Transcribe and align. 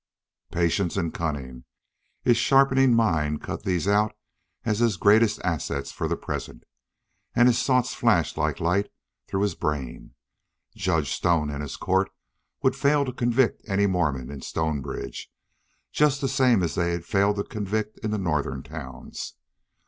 Patience 0.51 0.97
and 0.97 1.13
cunning! 1.13 1.63
His 2.23 2.35
sharpening 2.35 2.95
mind 2.95 3.43
cut 3.43 3.61
these 3.63 3.87
out 3.87 4.15
as 4.65 4.79
his 4.79 4.97
greatest 4.97 5.39
assets 5.43 5.91
for 5.91 6.07
the 6.07 6.17
present. 6.17 6.63
And 7.35 7.47
his 7.47 7.61
thoughts 7.61 7.93
flashed 7.93 8.35
like 8.35 8.59
light 8.59 8.91
through 9.27 9.43
his 9.43 9.53
brain.... 9.53 10.15
Judge 10.75 11.11
Stone 11.11 11.51
and 11.51 11.61
his 11.61 11.77
court 11.77 12.09
would 12.63 12.75
fail 12.75 13.05
to 13.05 13.13
convict 13.13 13.61
any 13.69 13.85
Mormon 13.85 14.31
in 14.31 14.41
Stonebridge, 14.41 15.29
just 15.91 16.19
the 16.19 16.27
same 16.27 16.63
as 16.63 16.73
they 16.73 16.93
had 16.93 17.05
failed 17.05 17.37
in 17.37 18.09
the 18.09 18.17
northern 18.17 18.63
towns. 18.63 19.35